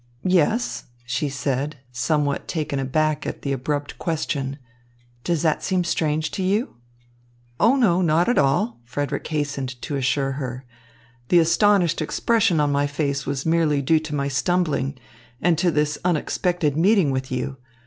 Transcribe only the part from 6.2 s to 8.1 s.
to you?" "Oh, no,